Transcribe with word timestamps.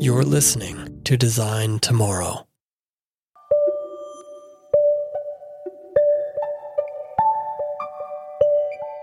You're 0.00 0.24
listening 0.24 1.00
to 1.04 1.16
Design 1.16 1.78
Tomorrow. 1.78 2.48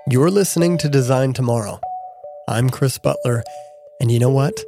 You're 0.09 0.29
listening 0.29 0.77
to 0.79 0.89
Design 0.89 1.31
Tomorrow. 1.31 1.79
I'm 2.49 2.69
Chris 2.69 2.97
Butler, 2.97 3.45
and 4.01 4.11
you 4.11 4.19
know 4.19 4.29
what? 4.29 4.59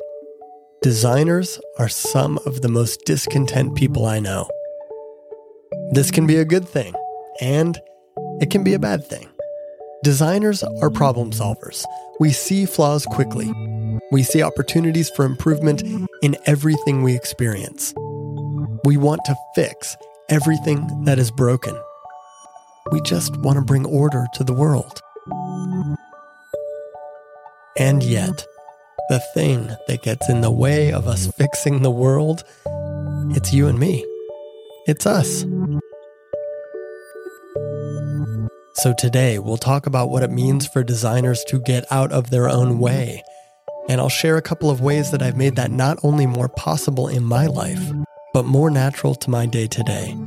Designers 0.82 1.59
are 1.80 1.89
some 1.89 2.39
of 2.45 2.61
the 2.61 2.70
most 2.70 3.02
discontent 3.05 3.75
people 3.75 4.05
I 4.05 4.20
know. 4.20 4.50
This 5.91 6.11
can 6.11 6.25
be 6.25 6.38
a 6.38 6.45
good 6.45 6.70
thing, 6.70 6.93
and 7.41 7.77
it 8.39 8.50
can 8.50 8.64
be 8.64 8.73
a 8.73 8.80
bad 8.80 9.05
thing. 9.05 9.32
Designers 10.04 10.63
are 10.81 10.89
problem 10.89 11.31
solvers. 11.31 11.85
We 12.20 12.33
see 12.33 12.66
flaws 12.66 13.05
quickly. 13.05 13.49
We 14.11 14.21
see 14.21 14.44
opportunities 14.44 15.09
for 15.09 15.23
improvement 15.23 15.81
in 16.21 16.35
everything 16.45 17.03
we 17.03 17.16
experience. 17.16 17.94
We 18.84 18.97
want 18.97 19.21
to 19.23 19.35
fix 19.55 19.95
everything 20.27 21.05
that 21.05 21.20
is 21.20 21.31
broken. 21.31 21.73
We 22.91 22.99
just 22.99 23.38
want 23.38 23.59
to 23.59 23.63
bring 23.63 23.85
order 23.85 24.25
to 24.34 24.44
the 24.44 24.53
world. 24.53 24.99
And 27.77 28.03
yet, 28.03 28.45
the 29.08 29.23
thing 29.33 29.70
that 29.88 30.03
gets 30.03 30.30
in 30.30 30.41
the 30.41 30.52
way 30.52 30.91
of 30.91 31.08
us 31.08 31.27
fixing 31.38 31.81
the 31.81 31.91
world, 31.91 32.44
it's 33.38 33.53
you 33.53 33.67
and 33.67 33.80
me. 33.80 34.05
It's 34.85 35.05
us. 35.05 35.45
So 38.76 38.91
today 38.91 39.38
we'll 39.38 39.58
talk 39.58 39.86
about 39.86 40.09
what 40.09 40.23
it 40.23 40.32
means 40.32 40.68
for 40.68 40.84
designers 40.84 41.44
to 41.45 41.59
get 41.59 41.86
out 41.91 42.12
of 42.12 42.31
their 42.31 42.50
own 42.50 42.80
way. 42.80 43.22
And 43.88 44.02
I'll 44.02 44.09
share 44.09 44.36
a 44.36 44.41
couple 44.41 44.72
of 44.72 44.81
ways 44.81 45.11
that 45.11 45.22
I've 45.22 45.38
made 45.38 45.58
that 45.58 45.70
not 45.70 46.00
only 46.02 46.25
more 46.25 46.50
possible 46.50 47.08
in 47.08 47.23
my 47.23 47.45
life, 47.45 47.92
but 48.34 48.45
more 48.45 48.72
natural 48.72 49.14
to 49.14 49.30
my 49.30 49.45
day 49.45 49.67
to 49.67 49.84
day. 49.84 50.17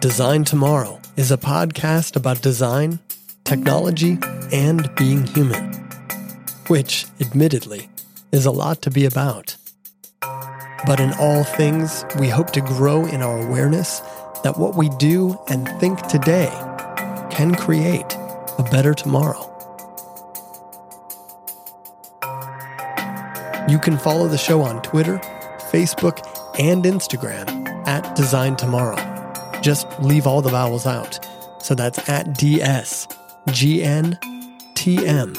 Design 0.00 0.44
Tomorrow 0.44 0.98
is 1.16 1.30
a 1.30 1.36
podcast 1.36 2.16
about 2.16 2.40
design, 2.40 3.00
technology, 3.44 4.16
and 4.50 4.92
being 4.94 5.26
human, 5.26 5.74
which, 6.68 7.04
admittedly, 7.20 7.89
is 8.32 8.46
a 8.46 8.50
lot 8.50 8.82
to 8.82 8.90
be 8.90 9.04
about. 9.04 9.56
But 10.86 11.00
in 11.00 11.12
all 11.14 11.44
things, 11.44 12.04
we 12.18 12.28
hope 12.28 12.50
to 12.52 12.60
grow 12.60 13.06
in 13.06 13.22
our 13.22 13.40
awareness 13.40 14.00
that 14.42 14.56
what 14.56 14.76
we 14.76 14.88
do 14.90 15.38
and 15.48 15.68
think 15.80 16.00
today 16.06 16.48
can 17.30 17.54
create 17.54 18.14
a 18.58 18.66
better 18.70 18.94
tomorrow. 18.94 19.46
You 23.68 23.78
can 23.78 23.98
follow 23.98 24.26
the 24.26 24.38
show 24.38 24.62
on 24.62 24.82
Twitter, 24.82 25.18
Facebook, 25.70 26.26
and 26.58 26.84
Instagram 26.84 27.86
at 27.86 28.16
Design 28.16 28.56
Tomorrow. 28.56 28.96
Just 29.62 29.86
leave 30.00 30.26
all 30.26 30.42
the 30.42 30.50
vowels 30.50 30.86
out. 30.86 31.24
So 31.62 31.74
that's 31.74 32.08
at 32.08 32.36
DS 32.38 33.06
G 33.52 33.82
N 33.82 34.18
T 34.74 35.06
M 35.06 35.34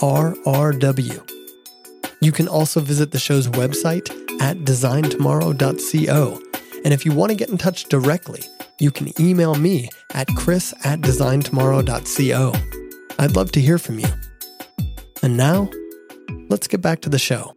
R 0.00 0.34
R 0.46 0.72
W. 0.72 1.35
You 2.26 2.32
can 2.32 2.48
also 2.48 2.80
visit 2.80 3.12
the 3.12 3.20
show's 3.20 3.46
website 3.46 4.10
at 4.40 4.56
designtomorrow.co. 4.64 6.42
And 6.84 6.92
if 6.92 7.06
you 7.06 7.12
want 7.12 7.30
to 7.30 7.36
get 7.36 7.50
in 7.50 7.56
touch 7.56 7.84
directly, 7.84 8.42
you 8.80 8.90
can 8.90 9.12
email 9.20 9.54
me 9.54 9.90
at 10.12 10.26
chris 10.34 10.74
at 10.82 11.02
designtomorrow.co. 11.02 12.52
I'd 13.20 13.36
love 13.36 13.52
to 13.52 13.60
hear 13.60 13.78
from 13.78 14.00
you. 14.00 14.08
And 15.22 15.36
now, 15.36 15.70
let's 16.48 16.66
get 16.66 16.82
back 16.82 17.00
to 17.02 17.08
the 17.08 17.20
show. 17.20 17.54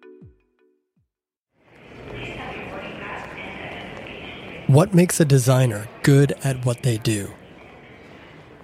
What 4.67 4.93
makes 4.93 5.19
a 5.19 5.25
designer 5.25 5.89
good 6.03 6.33
at 6.43 6.63
what 6.63 6.83
they 6.83 6.99
do? 6.99 7.33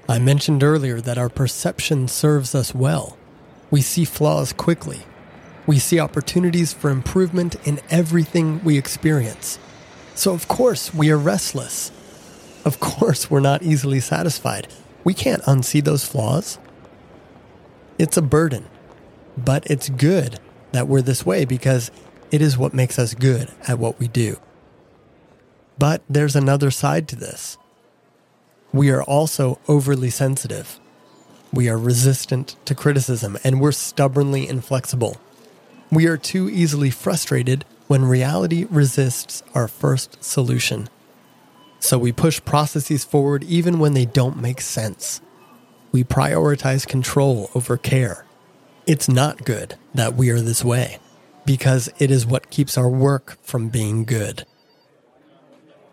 I 0.07 0.19
mentioned 0.19 0.61
earlier 0.61 1.01
that 1.01 1.17
our 1.17 1.29
perception 1.29 2.07
serves 2.07 2.53
us 2.53 2.75
well. 2.75 3.17
We 3.71 3.81
see 3.81 4.05
flaws 4.05 4.53
quickly. 4.53 5.03
We 5.67 5.79
see 5.79 5.99
opportunities 5.99 6.73
for 6.73 6.89
improvement 6.89 7.55
in 7.65 7.79
everything 7.89 8.63
we 8.63 8.77
experience. 8.77 9.57
So, 10.13 10.33
of 10.33 10.47
course, 10.47 10.93
we 10.93 11.11
are 11.11 11.17
restless. 11.17 11.91
Of 12.63 12.79
course, 12.79 13.29
we're 13.29 13.39
not 13.39 13.63
easily 13.63 13.99
satisfied. 13.99 14.67
We 15.03 15.13
can't 15.13 15.41
unsee 15.43 15.83
those 15.83 16.05
flaws. 16.05 16.57
It's 17.97 18.17
a 18.17 18.21
burden, 18.21 18.65
but 19.37 19.65
it's 19.69 19.89
good 19.89 20.39
that 20.71 20.87
we're 20.87 21.01
this 21.01 21.25
way 21.25 21.45
because 21.45 21.91
it 22.31 22.41
is 22.41 22.57
what 22.57 22.73
makes 22.73 22.99
us 22.99 23.13
good 23.13 23.51
at 23.67 23.79
what 23.79 23.99
we 23.99 24.07
do. 24.07 24.37
But 25.77 26.03
there's 26.09 26.35
another 26.35 26.71
side 26.71 27.07
to 27.09 27.15
this. 27.15 27.57
We 28.73 28.89
are 28.89 29.03
also 29.03 29.59
overly 29.67 30.09
sensitive. 30.09 30.79
We 31.53 31.69
are 31.69 31.77
resistant 31.77 32.55
to 32.65 32.75
criticism 32.75 33.37
and 33.43 33.61
we're 33.61 33.71
stubbornly 33.71 34.47
inflexible. 34.47 35.17
We 35.91 36.07
are 36.07 36.17
too 36.17 36.49
easily 36.49 36.89
frustrated 36.89 37.65
when 37.87 38.05
reality 38.05 38.65
resists 38.69 39.43
our 39.53 39.67
first 39.67 40.23
solution. 40.23 40.89
So 41.79 41.97
we 41.97 42.11
push 42.11 42.43
processes 42.43 43.03
forward 43.03 43.43
even 43.43 43.79
when 43.79 43.93
they 43.93 44.05
don't 44.05 44.41
make 44.41 44.61
sense. 44.61 45.21
We 45.91 46.03
prioritize 46.03 46.87
control 46.87 47.51
over 47.53 47.77
care. 47.77 48.25
It's 48.87 49.07
not 49.07 49.45
good 49.45 49.75
that 49.93 50.15
we 50.15 50.29
are 50.29 50.41
this 50.41 50.63
way 50.63 50.99
because 51.45 51.89
it 51.99 52.09
is 52.09 52.25
what 52.25 52.49
keeps 52.49 52.77
our 52.77 52.89
work 52.89 53.37
from 53.43 53.69
being 53.69 54.03
good. 54.03 54.45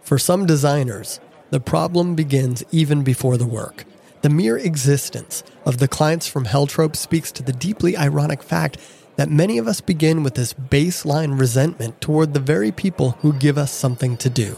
For 0.00 0.19
some 0.19 0.47
designers, 0.47 1.20
the 1.50 1.60
problem 1.60 2.14
begins 2.14 2.64
even 2.72 3.03
before 3.03 3.36
the 3.36 3.47
work. 3.47 3.84
The 4.22 4.30
mere 4.30 4.56
existence 4.56 5.42
of 5.66 5.78
the 5.78 5.88
clients 5.88 6.26
from 6.26 6.47
hell 6.47 6.66
trope 6.66 6.97
speaks 6.97 7.30
to 7.32 7.42
the 7.42 7.53
deeply 7.53 7.97
ironic 7.97 8.42
fact 8.42 8.78
that 9.17 9.31
many 9.31 9.59
of 9.59 9.67
us 9.67 9.81
begin 9.81 10.23
with 10.23 10.34
this 10.34 10.55
baseline 10.55 11.39
resentment 11.39 12.00
toward 12.00 12.33
the 12.33 12.41
very 12.41 12.73
people 12.73 13.12
who 13.21 13.33
give 13.33 13.59
us 13.59 13.71
something 13.71 14.17
to 14.17 14.31
do. 14.31 14.56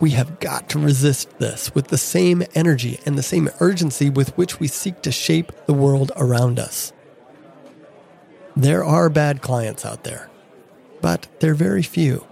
We 0.00 0.10
have 0.10 0.40
got 0.40 0.68
to 0.70 0.78
resist 0.78 1.38
this 1.38 1.74
with 1.74 1.88
the 1.88 1.98
same 1.98 2.42
energy 2.54 2.98
and 3.04 3.18
the 3.18 3.22
same 3.22 3.50
urgency 3.60 4.08
with 4.08 4.36
which 4.36 4.58
we 4.58 4.66
seek 4.66 5.02
to 5.02 5.12
shape 5.12 5.52
the 5.66 5.74
world 5.74 6.10
around 6.16 6.58
us. 6.58 6.92
There 8.56 8.82
are 8.82 9.08
bad 9.10 9.42
clients 9.42 9.84
out 9.84 10.04
there, 10.04 10.28
but 11.00 11.28
they're 11.38 11.54
very 11.54 11.82
few. 11.82 12.26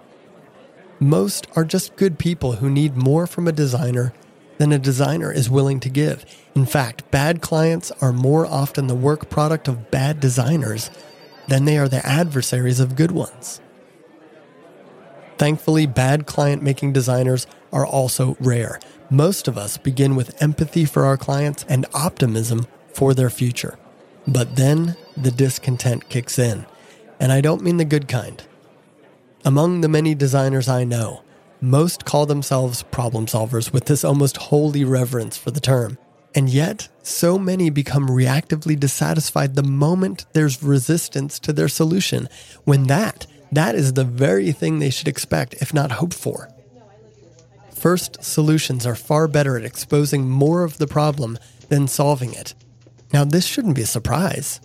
Most 0.99 1.47
are 1.55 1.65
just 1.65 1.97
good 1.97 2.19
people 2.19 2.53
who 2.53 2.69
need 2.69 2.97
more 2.97 3.27
from 3.27 3.47
a 3.47 3.53
designer 3.53 4.13
than 4.59 4.73
a 4.73 4.79
designer 4.79 5.33
is 5.33 5.49
willing 5.49 5.81
to 5.81 5.89
give. 5.89 6.25
In 6.55 6.67
fact, 6.67 7.11
bad 7.11 7.41
clients 7.41 7.91
are 8.03 8.13
more 8.13 8.45
often 8.45 8.87
the 8.87 8.95
work 8.95 9.31
product 9.31 9.69
of 9.69 9.91
bad 9.91 10.21
designers 10.21 10.91
than 11.47 11.65
they 11.65 11.79
are 11.79 11.89
the 11.89 12.05
adversaries 12.07 12.81
of 12.81 12.97
good 12.97 13.13
ones. 13.13 13.61
Thankfully, 15.39 15.87
bad 15.87 16.27
client 16.27 16.63
making 16.63 16.93
designers 16.93 17.47
are 17.73 17.87
also 17.87 18.37
rare. 18.41 18.81
Most 19.09 19.49
of 19.49 19.57
us 19.57 19.79
begin 19.79 20.17
with 20.17 20.41
empathy 20.43 20.85
for 20.85 21.05
our 21.05 21.17
clients 21.17 21.65
and 21.69 21.87
optimism 21.95 22.67
for 22.93 23.15
their 23.15 23.31
future. 23.31 23.79
But 24.27 24.57
then 24.57 24.97
the 25.17 25.31
discontent 25.31 26.09
kicks 26.09 26.39
in. 26.39 26.67
And 27.21 27.33
I 27.33 27.41
don't 27.41 27.63
mean 27.63 27.79
the 27.79 27.85
good 27.85 28.09
kind. 28.09 28.43
Among 29.45 29.81
the 29.81 29.89
many 29.89 30.15
designers 30.15 30.69
I 30.69 30.85
know, 30.85 31.23
most 31.61 32.05
call 32.05 32.27
themselves 32.27 32.83
problem 32.85 33.27
solvers 33.27 33.73
with 33.73 33.87
this 33.87 34.05
almost 34.05 34.37
holy 34.37 34.85
reverence 34.85 35.37
for 35.37 35.51
the 35.51 35.61
term. 35.61 35.99
And 36.35 36.49
yet, 36.49 36.89
so 37.03 37.39
many 37.39 37.71
become 37.71 38.09
reactively 38.09 38.79
dissatisfied 38.79 39.55
the 39.55 39.63
moment 39.63 40.27
there's 40.35 40.63
resistance 40.63 41.39
to 41.41 41.53
their 41.53 41.69
solution, 41.69 42.29
when 42.65 42.85
that, 42.85 43.27
that 43.51 43.75
is 43.75 43.95
the 43.95 44.05
very 44.05 44.53
thing 44.53 44.79
they 44.79 44.91
should 44.91 45.09
expect, 45.09 45.55
if 45.55 45.73
not 45.73 45.93
hope 45.93 46.13
for. 46.13 46.51
First 47.75 48.23
solutions 48.23 48.87
are 48.87 48.95
far 48.95 49.27
better 49.29 49.57
at 49.57 49.65
exposing 49.65 50.29
more 50.29 50.65
of 50.65 50.79
the 50.79 50.87
problem 50.87 51.39
than 51.69 51.89
solving 51.89 52.35
it. 52.35 52.55
Now, 53.13 53.25
this 53.25 53.47
shouldn't 53.47 53.77
be 53.77 53.83
a 53.83 53.87
surprise. 53.87 54.61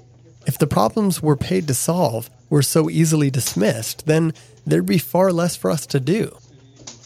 If 0.45 0.57
the 0.57 0.67
problems 0.67 1.21
we're 1.21 1.37
paid 1.37 1.67
to 1.67 1.73
solve 1.73 2.29
were 2.49 2.61
so 2.61 2.89
easily 2.89 3.29
dismissed, 3.29 4.05
then 4.05 4.33
there'd 4.65 4.85
be 4.85 4.97
far 4.97 5.31
less 5.31 5.55
for 5.55 5.71
us 5.71 5.85
to 5.87 5.99
do. 5.99 6.37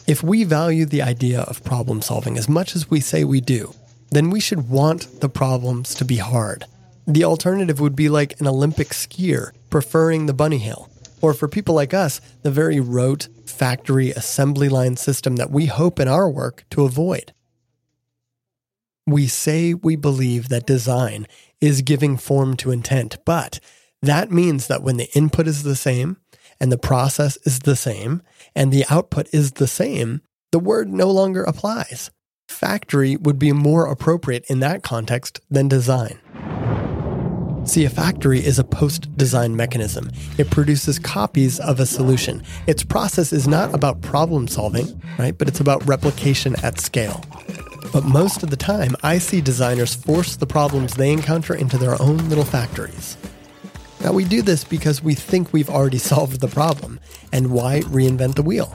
If 0.08 0.22
we 0.22 0.42
value 0.44 0.86
the 0.86 1.02
idea 1.02 1.42
of 1.42 1.62
problem 1.64 2.00
solving 2.00 2.38
as 2.38 2.48
much 2.48 2.74
as 2.74 2.88
we 2.88 2.98
say 2.98 3.24
we 3.24 3.42
do, 3.42 3.74
then 4.10 4.30
we 4.30 4.40
should 4.40 4.70
want 4.70 5.20
the 5.20 5.28
problems 5.28 5.94
to 5.96 6.04
be 6.06 6.16
hard. 6.16 6.64
The 7.06 7.24
alternative 7.24 7.78
would 7.78 7.94
be 7.94 8.08
like 8.08 8.40
an 8.40 8.46
Olympic 8.46 8.88
skier 8.88 9.50
preferring 9.68 10.24
the 10.24 10.32
bunny 10.32 10.56
hill. 10.56 10.88
or 11.20 11.34
for 11.34 11.48
people 11.48 11.74
like 11.74 11.92
us, 11.92 12.20
the 12.42 12.50
very 12.50 12.78
rote 12.78 13.28
factory 13.44 14.12
assembly 14.12 14.68
line 14.68 14.96
system 14.96 15.34
that 15.34 15.50
we 15.50 15.66
hope 15.66 15.98
in 15.98 16.06
our 16.06 16.30
work 16.30 16.64
to 16.70 16.84
avoid. 16.84 17.32
We 19.04 19.26
say 19.26 19.74
we 19.74 19.96
believe 19.96 20.48
that 20.48 20.64
design 20.64 21.26
is 21.60 21.82
giving 21.82 22.16
form 22.16 22.56
to 22.58 22.70
intent, 22.70 23.18
but 23.24 23.58
that 24.00 24.30
means 24.30 24.68
that 24.68 24.82
when 24.82 24.96
the 24.96 25.10
input 25.12 25.48
is 25.48 25.64
the 25.64 25.74
same 25.74 26.18
and 26.60 26.72
the 26.72 26.78
process 26.78 27.36
is 27.44 27.60
the 27.60 27.76
same 27.76 28.22
and 28.54 28.72
the 28.72 28.84
output 28.90 29.28
is 29.32 29.52
the 29.52 29.66
same, 29.66 30.22
the 30.52 30.58
word 30.58 30.88
no 30.88 31.10
longer 31.10 31.42
applies. 31.42 32.10
Factory 32.48 33.16
would 33.16 33.38
be 33.38 33.52
more 33.52 33.86
appropriate 33.86 34.44
in 34.48 34.60
that 34.60 34.82
context 34.82 35.40
than 35.50 35.68
design. 35.68 36.18
See, 37.64 37.84
a 37.84 37.90
factory 37.90 38.38
is 38.38 38.58
a 38.58 38.64
post 38.64 39.14
design 39.18 39.54
mechanism. 39.54 40.10
It 40.38 40.50
produces 40.50 40.98
copies 40.98 41.60
of 41.60 41.78
a 41.78 41.84
solution. 41.84 42.42
Its 42.66 42.82
process 42.82 43.30
is 43.30 43.46
not 43.46 43.74
about 43.74 44.00
problem 44.00 44.48
solving, 44.48 44.98
right? 45.18 45.36
But 45.36 45.48
it's 45.48 45.60
about 45.60 45.86
replication 45.86 46.56
at 46.62 46.80
scale. 46.80 47.22
But 47.92 48.04
most 48.04 48.42
of 48.42 48.48
the 48.48 48.56
time, 48.56 48.96
I 49.02 49.18
see 49.18 49.42
designers 49.42 49.94
force 49.94 50.36
the 50.36 50.46
problems 50.46 50.94
they 50.94 51.12
encounter 51.12 51.54
into 51.54 51.76
their 51.76 52.00
own 52.00 52.16
little 52.30 52.44
factories. 52.44 53.18
Now, 54.00 54.12
we 54.12 54.24
do 54.24 54.42
this 54.42 54.62
because 54.62 55.02
we 55.02 55.14
think 55.14 55.52
we've 55.52 55.70
already 55.70 55.98
solved 56.12 56.40
the 56.40 56.48
problem, 56.48 57.00
and 57.32 57.50
why 57.50 57.80
reinvent 57.80 58.36
the 58.36 58.42
wheel? 58.42 58.72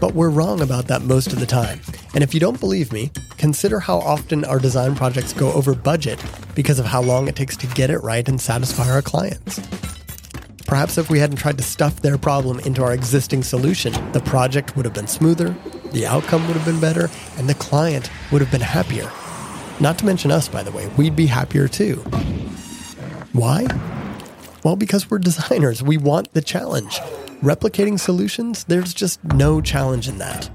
But 0.00 0.14
we're 0.14 0.28
wrong 0.28 0.60
about 0.60 0.86
that 0.88 1.02
most 1.02 1.32
of 1.32 1.40
the 1.40 1.46
time. 1.46 1.80
And 2.14 2.22
if 2.22 2.34
you 2.34 2.40
don't 2.40 2.60
believe 2.60 2.92
me, 2.92 3.10
consider 3.36 3.80
how 3.80 3.98
often 3.98 4.44
our 4.44 4.58
design 4.58 4.94
projects 4.94 5.32
go 5.32 5.52
over 5.52 5.74
budget 5.74 6.22
because 6.54 6.78
of 6.78 6.86
how 6.86 7.02
long 7.02 7.28
it 7.28 7.36
takes 7.36 7.56
to 7.58 7.66
get 7.68 7.90
it 7.90 7.98
right 7.98 8.28
and 8.28 8.40
satisfy 8.40 8.90
our 8.90 9.02
clients. 9.02 9.60
Perhaps 10.66 10.98
if 10.98 11.08
we 11.08 11.18
hadn't 11.18 11.36
tried 11.36 11.56
to 11.56 11.64
stuff 11.64 12.02
their 12.02 12.18
problem 12.18 12.60
into 12.60 12.82
our 12.82 12.92
existing 12.92 13.42
solution, 13.42 13.92
the 14.12 14.20
project 14.20 14.76
would 14.76 14.84
have 14.84 14.94
been 14.94 15.06
smoother, 15.06 15.56
the 15.92 16.06
outcome 16.06 16.46
would 16.46 16.56
have 16.56 16.66
been 16.66 16.80
better, 16.80 17.08
and 17.38 17.48
the 17.48 17.54
client 17.54 18.10
would 18.30 18.42
have 18.42 18.50
been 18.50 18.60
happier. 18.60 19.10
Not 19.80 19.98
to 19.98 20.04
mention 20.04 20.30
us, 20.30 20.46
by 20.46 20.62
the 20.62 20.70
way, 20.70 20.88
we'd 20.98 21.16
be 21.16 21.26
happier 21.26 21.68
too. 21.68 21.96
Why? 23.32 23.66
Well, 24.68 24.76
because 24.76 25.10
we're 25.10 25.18
designers, 25.18 25.82
we 25.82 25.96
want 25.96 26.34
the 26.34 26.42
challenge. 26.42 26.98
Replicating 27.40 27.98
solutions, 27.98 28.64
there's 28.64 28.92
just 28.92 29.24
no 29.24 29.62
challenge 29.62 30.08
in 30.08 30.18
that. 30.18 30.50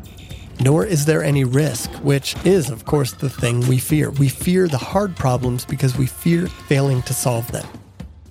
Nor 0.59 0.85
is 0.85 1.05
there 1.05 1.23
any 1.23 1.43
risk, 1.43 1.89
which 2.03 2.35
is, 2.45 2.69
of 2.69 2.85
course, 2.85 3.13
the 3.13 3.27
thing 3.27 3.61
we 3.61 3.79
fear. 3.79 4.11
We 4.11 4.29
fear 4.29 4.67
the 4.67 4.77
hard 4.77 5.15
problems 5.15 5.65
because 5.65 5.97
we 5.97 6.05
fear 6.05 6.45
failing 6.45 7.01
to 7.01 7.13
solve 7.15 7.51
them. 7.51 7.65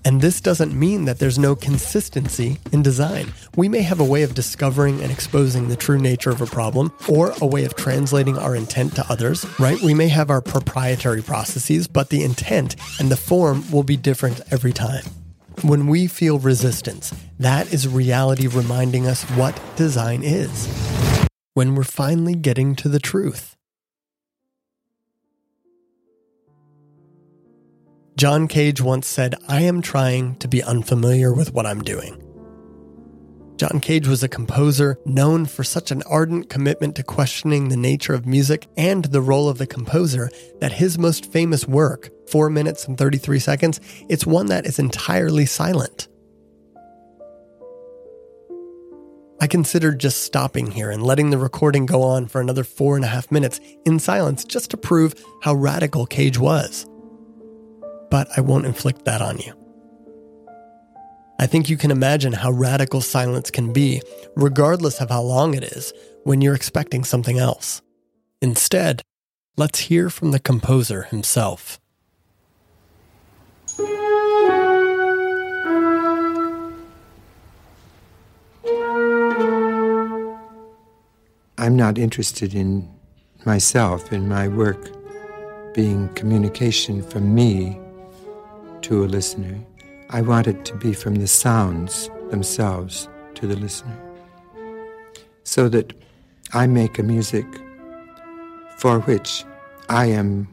And 0.04 0.20
this 0.20 0.40
doesn't 0.40 0.72
mean 0.72 1.04
that 1.06 1.18
there's 1.18 1.36
no 1.36 1.56
consistency 1.56 2.58
in 2.70 2.84
design. 2.84 3.32
We 3.56 3.68
may 3.68 3.82
have 3.82 3.98
a 3.98 4.04
way 4.04 4.22
of 4.22 4.36
discovering 4.36 5.00
and 5.02 5.10
exposing 5.10 5.66
the 5.66 5.74
true 5.74 5.98
nature 5.98 6.30
of 6.30 6.40
a 6.40 6.46
problem, 6.46 6.92
or 7.08 7.34
a 7.40 7.46
way 7.46 7.64
of 7.64 7.74
translating 7.74 8.38
our 8.38 8.54
intent 8.54 8.94
to 8.94 9.06
others, 9.10 9.44
right? 9.58 9.82
We 9.82 9.94
may 9.94 10.06
have 10.10 10.30
our 10.30 10.42
proprietary 10.42 11.22
processes, 11.22 11.88
but 11.88 12.10
the 12.10 12.22
intent 12.22 12.76
and 13.00 13.10
the 13.10 13.16
form 13.16 13.68
will 13.72 13.82
be 13.82 13.96
different 13.96 14.42
every 14.52 14.72
time. 14.72 15.02
When 15.62 15.86
we 15.86 16.08
feel 16.08 16.40
resistance, 16.40 17.14
that 17.38 17.72
is 17.72 17.86
reality 17.86 18.48
reminding 18.48 19.06
us 19.06 19.22
what 19.36 19.60
design 19.76 20.22
is. 20.24 20.66
When 21.54 21.76
we're 21.76 21.84
finally 21.84 22.34
getting 22.34 22.74
to 22.76 22.88
the 22.88 22.98
truth. 22.98 23.56
John 28.16 28.48
Cage 28.48 28.80
once 28.80 29.06
said, 29.06 29.36
I 29.46 29.60
am 29.62 29.82
trying 29.82 30.34
to 30.36 30.48
be 30.48 30.62
unfamiliar 30.62 31.32
with 31.32 31.52
what 31.52 31.64
I'm 31.64 31.82
doing. 31.82 32.21
John 33.62 33.78
Cage 33.78 34.08
was 34.08 34.24
a 34.24 34.28
composer 34.28 34.98
known 35.06 35.46
for 35.46 35.62
such 35.62 35.92
an 35.92 36.02
ardent 36.10 36.50
commitment 36.50 36.96
to 36.96 37.04
questioning 37.04 37.68
the 37.68 37.76
nature 37.76 38.12
of 38.12 38.26
music 38.26 38.66
and 38.76 39.04
the 39.04 39.20
role 39.20 39.48
of 39.48 39.58
the 39.58 39.68
composer 39.68 40.30
that 40.60 40.72
his 40.72 40.98
most 40.98 41.30
famous 41.30 41.68
work, 41.68 42.10
4 42.28 42.50
minutes 42.50 42.88
and 42.88 42.98
33 42.98 43.38
seconds, 43.38 43.80
it's 44.08 44.26
one 44.26 44.46
that 44.46 44.66
is 44.66 44.80
entirely 44.80 45.46
silent. 45.46 46.08
I 49.40 49.46
considered 49.46 50.00
just 50.00 50.24
stopping 50.24 50.72
here 50.72 50.90
and 50.90 51.00
letting 51.00 51.30
the 51.30 51.38
recording 51.38 51.86
go 51.86 52.02
on 52.02 52.26
for 52.26 52.40
another 52.40 52.64
four 52.64 52.96
and 52.96 53.04
a 53.04 53.08
half 53.08 53.30
minutes 53.30 53.60
in 53.86 54.00
silence 54.00 54.44
just 54.44 54.72
to 54.72 54.76
prove 54.76 55.14
how 55.40 55.54
radical 55.54 56.04
Cage 56.04 56.36
was. 56.36 56.84
But 58.10 58.26
I 58.36 58.40
won't 58.40 58.66
inflict 58.66 59.04
that 59.04 59.22
on 59.22 59.38
you. 59.38 59.61
I 61.42 61.46
think 61.48 61.68
you 61.68 61.76
can 61.76 61.90
imagine 61.90 62.34
how 62.34 62.52
radical 62.52 63.00
silence 63.00 63.50
can 63.50 63.72
be, 63.72 64.00
regardless 64.36 65.00
of 65.00 65.10
how 65.10 65.22
long 65.22 65.54
it 65.54 65.64
is, 65.64 65.92
when 66.22 66.40
you're 66.40 66.54
expecting 66.54 67.02
something 67.02 67.36
else. 67.36 67.82
Instead, 68.40 69.02
let's 69.56 69.80
hear 69.80 70.08
from 70.08 70.30
the 70.30 70.38
composer 70.38 71.02
himself. 71.02 71.80
I'm 81.58 81.74
not 81.74 81.98
interested 81.98 82.54
in 82.54 82.88
myself, 83.44 84.12
in 84.12 84.28
my 84.28 84.46
work, 84.46 84.92
being 85.74 86.08
communication 86.14 87.02
from 87.02 87.34
me 87.34 87.80
to 88.82 89.04
a 89.04 89.06
listener. 89.06 89.58
I 90.14 90.20
want 90.20 90.46
it 90.46 90.66
to 90.66 90.76
be 90.76 90.92
from 90.92 91.14
the 91.14 91.26
sounds 91.26 92.10
themselves 92.30 93.08
to 93.34 93.46
the 93.46 93.56
listener. 93.56 93.98
So 95.44 95.70
that 95.70 95.94
I 96.52 96.66
make 96.66 96.98
a 96.98 97.02
music 97.02 97.46
for 98.76 99.00
which 99.00 99.44
I 99.88 100.06
am 100.06 100.48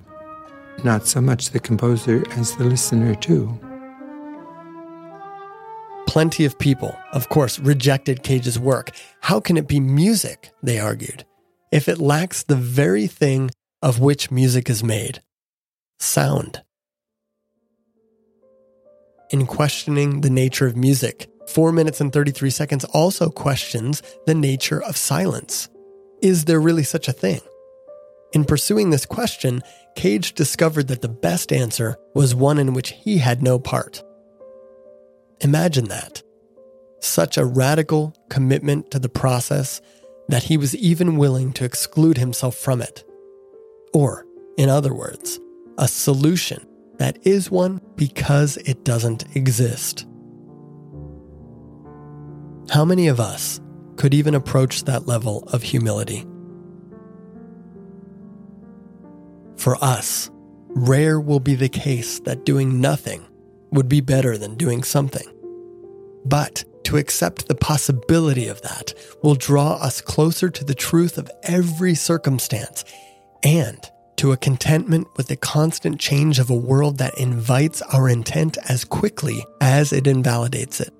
not 0.86 1.08
so 1.08 1.20
much 1.20 1.50
the 1.50 1.60
composer 1.60 2.24
as 2.38 2.56
the 2.56 2.64
listener, 2.64 3.16
too. 3.16 3.60
Plenty 6.08 6.46
of 6.46 6.58
people, 6.58 6.96
of 7.12 7.28
course, 7.28 7.60
rejected 7.60 8.24
Cage's 8.24 8.58
work. 8.58 8.92
How 9.22 9.42
can 9.42 9.58
it 9.58 9.68
be 9.68 9.82
music, 9.82 10.52
they 10.64 10.80
argued, 10.80 11.26
if 11.72 11.90
it 11.90 12.00
lacks 12.00 12.44
the 12.44 12.56
very 12.56 13.08
thing 13.08 13.52
of 13.82 14.00
which 14.00 14.32
music 14.32 14.70
is 14.70 14.84
made 14.84 15.22
sound? 16.00 16.62
In 19.32 19.46
questioning 19.46 20.22
the 20.22 20.30
nature 20.30 20.68
of 20.68 20.76
music. 20.76 21.30
4 21.48 21.72
minutes 21.72 22.00
and 22.00 22.14
33 22.14 22.50
seconds 22.50 22.86
also 22.86 23.30
questions 23.30 24.04
the 24.26 24.36
nature 24.36 24.82
of 24.84 24.98
silence. 24.98 25.70
Is 26.22 26.46
there 26.46 26.60
really 26.60 26.84
such 26.84 27.08
a 27.08 27.14
thing? 27.14 27.42
In 28.34 28.46
pursuing 28.46 28.90
this 28.90 29.06
question, 29.06 29.62
Cage 29.96 30.34
discovered 30.34 30.88
that 30.90 31.02
the 31.02 31.10
best 31.10 31.52
answer 31.52 31.98
was 32.14 32.36
one 32.36 32.60
in 32.60 32.74
which 32.74 32.92
he 32.92 33.18
had 33.18 33.42
no 33.42 33.58
part. 33.58 34.04
Imagine 35.42 35.86
that. 35.86 36.22
Such 37.00 37.38
a 37.38 37.46
radical 37.46 38.14
commitment 38.30 38.92
to 38.92 39.00
the 39.00 39.10
process 39.10 39.82
that 40.28 40.44
he 40.44 40.58
was 40.58 40.76
even 40.76 41.18
willing 41.18 41.54
to 41.54 41.66
exclude 41.66 42.18
himself 42.18 42.56
from 42.56 42.82
it. 42.82 43.04
Or, 43.94 44.28
in 44.58 44.70
other 44.70 44.94
words, 44.94 45.40
a 45.80 45.88
solution 45.88 46.68
that 47.00 47.18
is 47.26 47.50
one 47.50 47.82
because 47.96 48.58
it 48.58 48.84
doesn't 48.84 49.36
exist. 49.36 50.06
How 52.70 52.86
many 52.86 53.08
of 53.08 53.20
us 53.20 53.60
could 53.96 54.14
even 54.14 54.36
approach 54.36 54.84
that 54.84 55.08
level 55.08 55.44
of 55.52 55.64
humility? 55.64 56.26
For 59.56 59.76
us, 59.84 60.30
rare 60.70 61.20
will 61.20 61.40
be 61.40 61.56
the 61.56 61.70
case 61.70 62.20
that 62.22 62.46
doing 62.46 62.80
nothing 62.80 63.26
would 63.72 63.90
be 63.90 64.02
better 64.02 64.38
than 64.38 64.56
doing 64.56 64.84
something. 64.84 65.28
But 66.26 66.64
to 66.84 66.98
accept 66.98 67.48
the 67.48 67.56
possibility 67.56 68.48
of 68.48 68.62
that 68.62 68.94
will 69.24 69.36
draw 69.36 69.74
us 69.76 70.02
closer 70.02 70.50
to 70.50 70.64
the 70.64 70.76
truth 70.76 71.18
of 71.18 71.30
every 71.44 71.96
circumstance 71.96 72.84
and 73.44 73.80
to 74.20 74.34
a 74.34 74.38
contentment 74.38 75.08
with 75.16 75.28
the 75.28 75.36
constant 75.38 75.98
change 75.98 76.40
of 76.40 76.50
a 76.50 76.54
world 76.54 76.98
that 76.98 77.18
invites 77.18 77.82
our 77.84 78.10
intent 78.10 78.58
as 78.68 78.84
quickly 78.84 79.46
as 79.62 79.94
it 79.94 80.08
invalidates 80.08 80.82
it. 80.82 80.94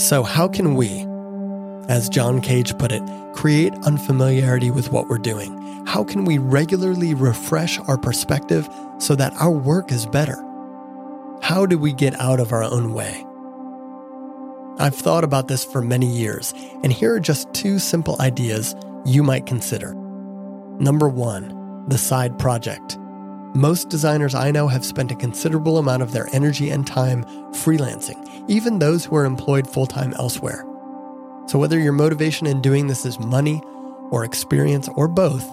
So, 0.00 0.24
how 0.24 0.48
can 0.48 0.74
we, 0.74 0.88
as 1.88 2.08
John 2.08 2.40
Cage 2.40 2.76
put 2.78 2.90
it, 2.90 3.02
create 3.36 3.72
unfamiliarity 3.84 4.72
with 4.72 4.90
what 4.90 5.08
we're 5.08 5.18
doing? 5.18 5.56
How 5.86 6.02
can 6.02 6.24
we 6.24 6.38
regularly 6.38 7.14
refresh 7.14 7.78
our 7.78 7.96
perspective 7.96 8.68
so 8.98 9.14
that 9.14 9.32
our 9.34 9.52
work 9.52 9.92
is 9.92 10.04
better? 10.04 10.42
How 11.42 11.64
do 11.64 11.78
we 11.78 11.92
get 11.92 12.20
out 12.20 12.40
of 12.40 12.52
our 12.52 12.64
own 12.64 12.92
way? 12.92 13.24
I've 14.82 14.96
thought 14.96 15.22
about 15.22 15.46
this 15.46 15.64
for 15.64 15.80
many 15.80 16.06
years, 16.06 16.52
and 16.82 16.92
here 16.92 17.14
are 17.14 17.20
just 17.20 17.54
two 17.54 17.78
simple 17.78 18.20
ideas 18.20 18.74
you 19.04 19.22
might 19.22 19.46
consider. 19.46 19.94
Number 20.80 21.08
one, 21.08 21.84
the 21.86 21.96
side 21.96 22.36
project. 22.36 22.98
Most 23.54 23.90
designers 23.90 24.34
I 24.34 24.50
know 24.50 24.66
have 24.66 24.84
spent 24.84 25.12
a 25.12 25.14
considerable 25.14 25.78
amount 25.78 26.02
of 26.02 26.10
their 26.10 26.28
energy 26.32 26.70
and 26.70 26.84
time 26.84 27.22
freelancing, 27.52 28.28
even 28.48 28.80
those 28.80 29.04
who 29.04 29.14
are 29.14 29.24
employed 29.24 29.70
full 29.70 29.86
time 29.86 30.14
elsewhere. 30.14 30.64
So, 31.46 31.60
whether 31.60 31.78
your 31.78 31.92
motivation 31.92 32.48
in 32.48 32.60
doing 32.60 32.88
this 32.88 33.06
is 33.06 33.20
money 33.20 33.62
or 34.10 34.24
experience 34.24 34.88
or 34.96 35.06
both, 35.06 35.48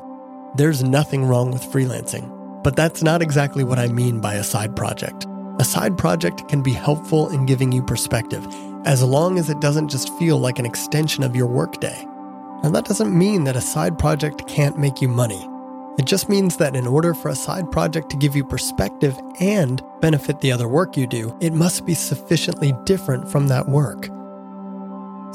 there's 0.55 0.83
nothing 0.83 1.24
wrong 1.24 1.51
with 1.51 1.62
freelancing. 1.62 2.63
But 2.63 2.75
that's 2.75 3.03
not 3.03 3.21
exactly 3.21 3.63
what 3.63 3.77
I 3.77 3.89
mean 3.89 4.21
by 4.21 4.33
a 4.33 4.43
side 4.43 4.75
project. 4.75 5.27
A 5.59 5.63
side 5.63 6.00
project 6.00 6.48
can 6.48 6.63
be 6.63 6.74
helpful 6.74 7.29
in 7.29 7.45
giving 7.45 7.71
you 7.71 7.83
perspective, 7.83 8.43
as 8.89 9.03
long 9.03 9.38
as 9.38 9.51
it 9.51 9.60
doesn't 9.60 9.88
just 9.88 10.12
feel 10.17 10.39
like 10.39 10.58
an 10.58 10.65
extension 10.65 11.24
of 11.24 11.36
your 11.36 11.46
workday. 11.46 12.08
And 12.63 12.74
that 12.74 12.86
doesn't 12.86 13.15
mean 13.15 13.43
that 13.43 13.55
a 13.55 13.62
side 13.62 14.00
project 14.00 14.48
can't 14.48 14.79
make 14.79 15.00
you 15.00 15.08
money. 15.08 15.48
It 16.00 16.05
just 16.05 16.27
means 16.27 16.58
that 16.58 16.75
in 16.75 16.88
order 16.88 17.13
for 17.13 17.29
a 17.29 17.36
side 17.36 17.72
project 17.72 18.10
to 18.10 18.17
give 18.17 18.36
you 18.36 18.43
perspective 18.43 19.15
and 19.39 19.84
benefit 20.01 20.41
the 20.41 20.51
other 20.51 20.67
work 20.67 20.98
you 20.98 21.05
do, 21.05 21.38
it 21.39 21.53
must 21.53 21.86
be 21.86 21.93
sufficiently 21.93 22.74
different 22.86 23.29
from 23.29 23.48
that 23.50 23.69
work. 23.69 24.05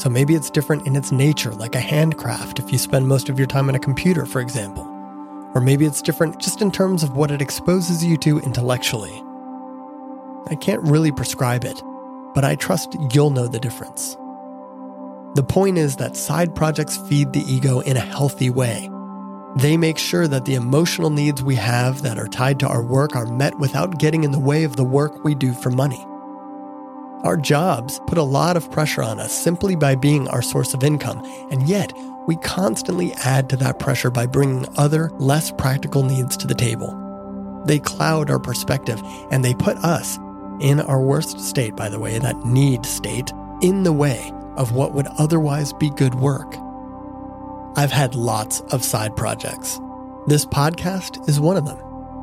So 0.01 0.11
maybe 0.11 0.35
it's 0.35 0.51
different 0.51 0.89
in 0.89 0.97
its 0.97 1.13
nature, 1.13 1.53
like 1.53 1.77
a 1.77 1.81
handcraft 1.81 2.59
if 2.59 2.73
you 2.73 2.79
spend 2.79 3.07
most 3.07 3.29
of 3.29 3.39
your 3.39 3.47
time 3.47 3.69
on 3.69 3.77
a 3.77 3.79
computer, 3.79 4.27
for 4.27 4.41
example. 4.41 4.83
Or 5.55 5.61
maybe 5.61 5.87
it's 5.87 6.03
different 6.03 6.41
just 6.41 6.61
in 6.61 6.73
terms 6.73 7.05
of 7.05 7.17
what 7.17 7.31
it 7.31 7.41
exposes 7.41 8.05
you 8.05 8.17
to 8.17 8.41
intellectually. 8.41 9.23
I 10.49 10.57
can't 10.57 10.83
really 10.83 11.13
prescribe 11.13 11.65
it, 11.65 11.81
but 12.35 12.45
I 12.45 12.57
trust 12.57 12.97
you'll 13.13 13.31
know 13.31 13.49
the 13.49 13.61
difference. 13.61 14.17
The 15.35 15.47
point 15.47 15.79
is 15.79 15.97
that 15.97 16.17
side 16.17 16.55
projects 16.55 16.97
feed 17.09 17.33
the 17.33 17.41
ego 17.41 17.81
in 17.81 17.97
a 17.97 18.01
healthy 18.01 18.51
way. 18.51 18.91
They 19.57 19.77
make 19.77 19.99
sure 19.99 20.27
that 20.29 20.45
the 20.45 20.55
emotional 20.55 21.11
needs 21.11 21.43
we 21.43 21.55
have 21.55 22.03
that 22.03 22.19
are 22.19 22.29
tied 22.29 22.59
to 22.61 22.69
our 22.69 22.83
work 22.83 23.15
are 23.15 23.27
met 23.27 23.59
without 23.59 23.99
getting 23.99 24.25
in 24.25 24.33
the 24.33 24.39
way 24.39 24.65
of 24.65 24.77
the 24.77 24.85
work 24.85 25.25
we 25.25 25.35
do 25.35 25.53
for 25.53 25.71
money. 25.71 26.05
Our 27.25 27.37
jobs 27.37 28.01
put 28.07 28.19
a 28.19 28.23
lot 28.23 28.57
of 28.57 28.71
pressure 28.71 29.03
on 29.03 29.19
us 29.19 29.33
simply 29.33 29.77
by 29.77 29.95
being 29.95 30.29
our 30.29 30.43
source 30.43 30.75
of 30.75 30.85
income, 30.85 31.23
and 31.51 31.67
yet 31.69 31.93
we 32.27 32.37
constantly 32.37 33.13
add 33.15 33.49
to 33.51 33.57
that 33.57 33.79
pressure 33.79 34.11
by 34.11 34.27
bringing 34.27 34.67
other, 34.77 35.11
less 35.19 35.51
practical 35.51 36.03
needs 36.03 36.37
to 36.39 36.47
the 36.47 36.55
table. 36.55 37.01
They 37.67 37.79
cloud 37.79 38.31
our 38.31 38.39
perspective 38.39 39.01
and 39.31 39.45
they 39.45 39.55
put 39.55 39.77
us 39.79 40.19
in 40.61 40.81
our 40.81 41.01
worst 41.01 41.41
state, 41.41 41.77
by 41.77 41.89
the 41.89 41.99
way, 41.99 42.19
that 42.19 42.45
need 42.45 42.87
state, 42.87 43.33
in 43.61 43.83
the 43.83 43.93
way 43.93 44.33
of 44.57 44.73
what 44.73 44.93
would 44.95 45.07
otherwise 45.19 45.73
be 45.73 45.91
good 45.91 46.15
work. 46.15 46.57
I've 47.77 47.93
had 47.93 48.15
lots 48.15 48.61
of 48.73 48.85
side 48.85 49.17
projects. 49.17 49.81
This 50.27 50.47
podcast 50.47 51.29
is 51.29 51.41
one 51.41 51.57
of 51.57 51.67
them. 51.67 51.79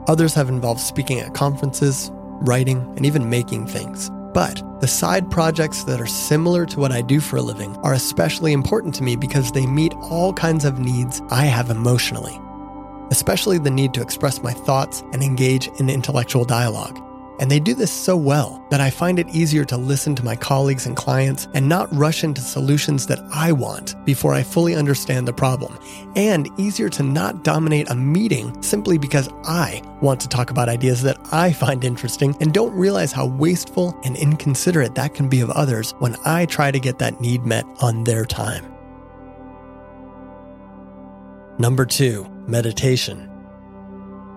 Others 0.08 0.34
have 0.34 0.50
involved 0.50 0.80
speaking 0.80 1.20
at 1.20 1.34
conferences, 1.34 2.10
writing, 2.42 2.80
and 2.96 3.06
even 3.06 3.30
making 3.30 3.68
things. 3.68 4.10
But 4.34 4.64
the 4.80 4.88
side 4.88 5.30
projects 5.30 5.84
that 5.84 6.00
are 6.00 6.08
similar 6.08 6.66
to 6.68 6.80
what 6.80 6.94
I 6.94 7.02
do 7.02 7.20
for 7.20 7.36
a 7.36 7.42
living 7.42 7.76
are 7.84 7.94
especially 7.94 8.54
important 8.54 8.96
to 8.96 9.04
me 9.04 9.16
because 9.18 9.52
they 9.52 9.66
meet 9.66 9.94
all 9.96 10.34
kinds 10.34 10.64
of 10.64 10.80
needs 10.80 11.22
I 11.30 11.46
have 11.46 11.70
emotionally, 11.70 12.40
especially 13.12 13.58
the 13.58 13.70
need 13.70 13.94
to 13.94 14.02
express 14.02 14.42
my 14.42 14.54
thoughts 14.54 15.02
and 15.12 15.22
engage 15.22 15.68
in 15.80 15.90
intellectual 15.90 16.46
dialogue. 16.46 17.00
And 17.42 17.50
they 17.50 17.60
do 17.60 17.74
this 17.74 17.92
so 17.92 18.16
well 18.16 18.64
that 18.70 18.82
I 18.82 18.92
find 18.92 19.18
it 19.18 19.28
easier 19.30 19.66
to 19.66 19.76
listen 19.76 20.14
to 20.14 20.24
my 20.24 20.36
colleagues 20.36 20.86
and 20.86 20.96
clients 20.96 21.48
and 21.56 21.68
not 21.68 21.94
rush 21.94 22.24
into 22.24 22.40
solutions 22.40 23.08
that 23.08 23.20
I 23.34 23.52
want 23.52 23.96
before 24.06 24.36
I 24.36 24.44
fully 24.44 24.76
understand 24.76 25.28
the 25.28 25.34
problem. 25.34 25.80
And 26.16 26.48
easier 26.60 26.88
to 26.90 27.02
not 27.02 27.44
dominate 27.44 27.90
a 27.90 27.96
meeting 27.96 28.62
simply 28.62 29.00
because 29.00 29.28
I 29.44 29.82
want 30.02 30.22
to 30.22 30.30
talk 30.30 30.52
about 30.52 30.70
ideas 30.70 31.02
that 31.02 31.18
I 31.32 31.52
find 31.52 31.84
interesting 31.84 32.38
and 32.40 32.54
don't 32.54 32.74
realize 32.74 33.12
how 33.12 33.26
wasteful 33.26 34.00
and 34.04 34.16
inconsiderate 34.16 34.94
that 34.94 35.16
can 35.16 35.28
be 35.28 35.42
of 35.42 35.50
others 35.50 35.96
when 35.98 36.16
I 36.24 36.46
try 36.46 36.70
to 36.70 36.80
get 36.80 37.00
that 37.00 37.22
need 37.22 37.44
met 37.44 37.66
on 37.82 38.04
their 38.04 38.24
time. 38.24 38.72
Number 41.58 41.88
two, 41.88 42.28
meditation. 42.46 43.31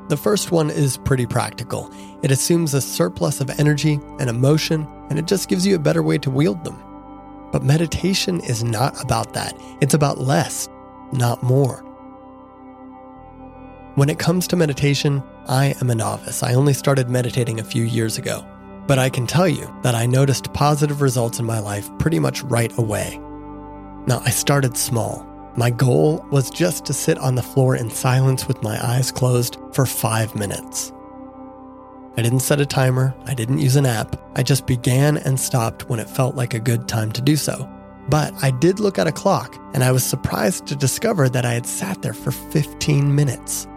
The 0.08 0.16
first 0.16 0.52
one 0.52 0.70
is 0.70 0.98
pretty 0.98 1.26
practical. 1.26 1.90
It 2.22 2.30
assumes 2.30 2.74
a 2.74 2.80
surplus 2.80 3.40
of 3.40 3.50
energy 3.58 3.98
and 4.18 4.28
emotion, 4.28 4.86
and 5.08 5.18
it 5.18 5.26
just 5.26 5.48
gives 5.48 5.66
you 5.66 5.74
a 5.74 5.78
better 5.78 6.02
way 6.02 6.18
to 6.18 6.30
wield 6.30 6.62
them. 6.64 6.78
But 7.52 7.62
meditation 7.62 8.40
is 8.40 8.62
not 8.62 9.00
about 9.02 9.32
that. 9.32 9.56
It's 9.80 9.94
about 9.94 10.18
less, 10.18 10.68
not 11.12 11.42
more. 11.42 11.78
When 13.94 14.10
it 14.10 14.18
comes 14.18 14.46
to 14.48 14.56
meditation, 14.56 15.22
I 15.46 15.74
am 15.80 15.88
a 15.88 15.94
novice. 15.94 16.42
I 16.42 16.54
only 16.54 16.74
started 16.74 17.08
meditating 17.08 17.60
a 17.60 17.64
few 17.64 17.84
years 17.84 18.18
ago. 18.18 18.44
But 18.86 18.98
I 18.98 19.08
can 19.08 19.26
tell 19.26 19.48
you 19.48 19.74
that 19.82 19.94
I 19.94 20.04
noticed 20.04 20.52
positive 20.52 21.00
results 21.00 21.38
in 21.38 21.46
my 21.46 21.60
life 21.60 21.88
pretty 21.98 22.18
much 22.18 22.42
right 22.42 22.76
away. 22.76 23.18
Now, 24.06 24.20
I 24.24 24.30
started 24.30 24.76
small. 24.76 25.26
My 25.56 25.70
goal 25.70 26.26
was 26.32 26.50
just 26.50 26.84
to 26.86 26.92
sit 26.92 27.16
on 27.18 27.36
the 27.36 27.42
floor 27.42 27.76
in 27.76 27.88
silence 27.88 28.48
with 28.48 28.62
my 28.64 28.76
eyes 28.84 29.12
closed 29.12 29.56
for 29.72 29.86
five 29.86 30.34
minutes. 30.34 30.92
I 32.16 32.22
didn't 32.22 32.40
set 32.40 32.60
a 32.60 32.66
timer, 32.66 33.14
I 33.26 33.34
didn't 33.34 33.58
use 33.58 33.76
an 33.76 33.86
app, 33.86 34.20
I 34.34 34.42
just 34.42 34.66
began 34.66 35.16
and 35.18 35.38
stopped 35.38 35.88
when 35.88 36.00
it 36.00 36.10
felt 36.10 36.34
like 36.34 36.54
a 36.54 36.60
good 36.60 36.88
time 36.88 37.12
to 37.12 37.22
do 37.22 37.36
so. 37.36 37.68
But 38.08 38.34
I 38.42 38.50
did 38.50 38.80
look 38.80 38.98
at 38.98 39.06
a 39.06 39.12
clock, 39.12 39.56
and 39.74 39.84
I 39.84 39.92
was 39.92 40.04
surprised 40.04 40.66
to 40.66 40.76
discover 40.76 41.28
that 41.28 41.46
I 41.46 41.52
had 41.52 41.66
sat 41.66 42.02
there 42.02 42.14
for 42.14 42.32
15 42.32 43.14
minutes. 43.14 43.68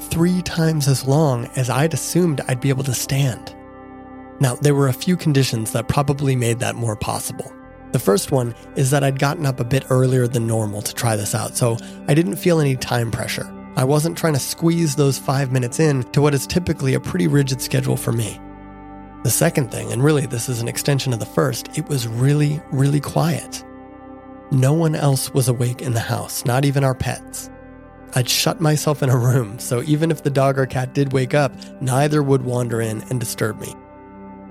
Three 0.00 0.42
times 0.42 0.88
as 0.88 1.06
long 1.06 1.46
as 1.56 1.70
I'd 1.70 1.94
assumed 1.94 2.40
I'd 2.48 2.60
be 2.60 2.68
able 2.70 2.84
to 2.84 2.94
stand. 2.94 3.54
Now, 4.40 4.56
there 4.56 4.74
were 4.74 4.88
a 4.88 4.92
few 4.92 5.16
conditions 5.16 5.72
that 5.72 5.88
probably 5.88 6.34
made 6.34 6.58
that 6.58 6.74
more 6.74 6.96
possible. 6.96 7.52
The 7.92 7.98
first 7.98 8.30
one 8.30 8.54
is 8.76 8.90
that 8.90 9.02
I'd 9.02 9.18
gotten 9.18 9.46
up 9.46 9.58
a 9.58 9.64
bit 9.64 9.84
earlier 9.90 10.28
than 10.28 10.46
normal 10.46 10.80
to 10.82 10.94
try 10.94 11.16
this 11.16 11.34
out, 11.34 11.56
so 11.56 11.76
I 12.06 12.14
didn't 12.14 12.36
feel 12.36 12.60
any 12.60 12.76
time 12.76 13.10
pressure. 13.10 13.52
I 13.76 13.84
wasn't 13.84 14.16
trying 14.16 14.34
to 14.34 14.40
squeeze 14.40 14.94
those 14.94 15.18
five 15.18 15.50
minutes 15.50 15.80
in 15.80 16.04
to 16.12 16.20
what 16.20 16.34
is 16.34 16.46
typically 16.46 16.94
a 16.94 17.00
pretty 17.00 17.26
rigid 17.26 17.60
schedule 17.60 17.96
for 17.96 18.12
me. 18.12 18.40
The 19.22 19.30
second 19.30 19.70
thing, 19.70 19.92
and 19.92 20.02
really 20.02 20.26
this 20.26 20.48
is 20.48 20.60
an 20.60 20.68
extension 20.68 21.12
of 21.12 21.18
the 21.18 21.26
first, 21.26 21.76
it 21.76 21.88
was 21.88 22.06
really, 22.06 22.60
really 22.70 23.00
quiet. 23.00 23.64
No 24.50 24.72
one 24.72 24.94
else 24.94 25.32
was 25.34 25.48
awake 25.48 25.82
in 25.82 25.92
the 25.92 26.00
house, 26.00 26.44
not 26.44 26.64
even 26.64 26.84
our 26.84 26.94
pets. 26.94 27.50
I'd 28.14 28.28
shut 28.28 28.60
myself 28.60 29.02
in 29.02 29.10
a 29.10 29.16
room, 29.16 29.58
so 29.58 29.82
even 29.82 30.10
if 30.10 30.22
the 30.22 30.30
dog 30.30 30.58
or 30.58 30.66
cat 30.66 30.94
did 30.94 31.12
wake 31.12 31.34
up, 31.34 31.52
neither 31.80 32.22
would 32.22 32.42
wander 32.42 32.80
in 32.80 33.02
and 33.10 33.20
disturb 33.20 33.60
me. 33.60 33.74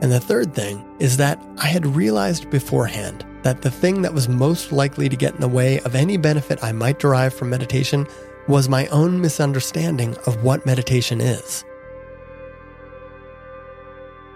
And 0.01 0.11
the 0.11 0.19
third 0.19 0.53
thing 0.53 0.85
is 0.99 1.17
that 1.17 1.41
I 1.57 1.67
had 1.67 1.85
realized 1.85 2.49
beforehand 2.49 3.25
that 3.43 3.61
the 3.61 3.71
thing 3.71 4.01
that 4.01 4.13
was 4.13 4.27
most 4.27 4.71
likely 4.71 5.09
to 5.09 5.15
get 5.15 5.33
in 5.33 5.41
the 5.41 5.47
way 5.47 5.79
of 5.81 5.95
any 5.95 6.17
benefit 6.17 6.63
I 6.63 6.71
might 6.71 6.99
derive 6.99 7.33
from 7.33 7.49
meditation 7.49 8.07
was 8.47 8.67
my 8.67 8.87
own 8.87 9.21
misunderstanding 9.21 10.17
of 10.25 10.43
what 10.43 10.65
meditation 10.65 11.21
is. 11.21 11.63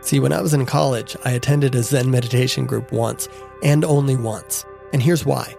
See, 0.01 0.19
when 0.19 0.33
I 0.33 0.41
was 0.41 0.53
in 0.53 0.65
college, 0.65 1.15
I 1.23 1.31
attended 1.31 1.75
a 1.75 1.83
Zen 1.83 2.11
meditation 2.11 2.65
group 2.65 2.91
once, 2.91 3.29
and 3.63 3.85
only 3.85 4.15
once. 4.15 4.65
And 4.91 5.01
here's 5.01 5.25
why. 5.25 5.55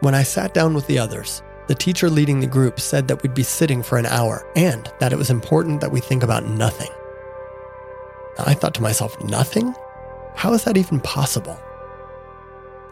When 0.00 0.14
I 0.14 0.22
sat 0.22 0.52
down 0.52 0.74
with 0.74 0.86
the 0.86 0.98
others, 0.98 1.42
the 1.66 1.74
teacher 1.74 2.10
leading 2.10 2.40
the 2.40 2.46
group 2.46 2.78
said 2.78 3.08
that 3.08 3.22
we'd 3.22 3.34
be 3.34 3.42
sitting 3.42 3.82
for 3.82 3.98
an 3.98 4.06
hour 4.06 4.46
and 4.54 4.92
that 5.00 5.12
it 5.12 5.16
was 5.16 5.30
important 5.30 5.80
that 5.80 5.90
we 5.90 6.00
think 6.00 6.22
about 6.22 6.46
nothing. 6.46 6.90
I 8.38 8.54
thought 8.54 8.74
to 8.74 8.82
myself, 8.82 9.18
nothing? 9.24 9.74
How 10.34 10.52
is 10.52 10.64
that 10.64 10.76
even 10.76 11.00
possible? 11.00 11.58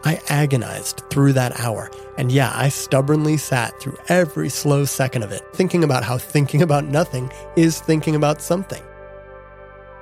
I 0.05 0.21
agonized 0.29 1.01
through 1.09 1.33
that 1.33 1.59
hour, 1.59 1.89
and 2.15 2.31
yeah, 2.31 2.51
I 2.53 2.69
stubbornly 2.69 3.37
sat 3.37 3.79
through 3.79 3.97
every 4.07 4.49
slow 4.49 4.85
second 4.85 5.23
of 5.23 5.31
it, 5.31 5.41
thinking 5.53 5.83
about 5.83 6.03
how 6.03 6.19
thinking 6.19 6.61
about 6.61 6.85
nothing 6.85 7.31
is 7.55 7.81
thinking 7.81 8.15
about 8.15 8.39
something. 8.39 8.83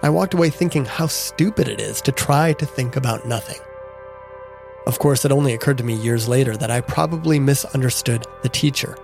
I 0.02 0.10
walked 0.10 0.34
away 0.34 0.50
thinking 0.50 0.84
how 0.84 1.08
stupid 1.08 1.70
it 1.70 1.80
is 1.80 2.02
to 2.02 2.12
try 2.12 2.52
to 2.52 2.66
think 2.66 2.98
about 2.98 3.26
nothing. 3.26 3.62
Of 4.86 5.00
course, 5.00 5.24
it 5.24 5.32
only 5.32 5.54
occurred 5.54 5.78
to 5.78 5.86
me 5.86 5.94
years 5.94 6.28
later 6.28 6.58
that 6.58 6.70
I 6.70 6.82
probably 6.82 7.40
misunderstood 7.40 8.26
the 8.42 8.50
teacher. 8.50 8.98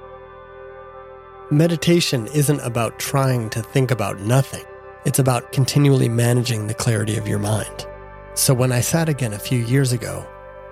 Meditation 1.50 2.28
isn't 2.28 2.60
about 2.60 3.00
trying 3.00 3.50
to 3.52 3.62
think 3.62 3.90
about 3.90 4.20
nothing, 4.20 4.66
it's 5.06 5.20
about 5.20 5.54
continually 5.54 6.10
managing 6.10 6.68
the 6.68 6.74
clarity 6.74 7.16
of 7.16 7.30
your 7.30 7.40
mind. 7.40 7.88
So 8.34 8.54
when 8.54 8.74
I 8.74 8.82
sat 8.82 9.08
again 9.08 9.32
a 9.32 9.40
few 9.40 9.60
years 9.60 9.94
ago, 9.94 10.28